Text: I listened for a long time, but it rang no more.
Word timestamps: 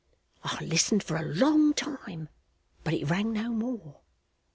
I 0.43 0.63
listened 0.65 1.03
for 1.03 1.15
a 1.15 1.23
long 1.25 1.75
time, 1.75 2.29
but 2.83 2.95
it 2.95 3.05
rang 3.05 3.31
no 3.33 3.51
more. 3.51 4.01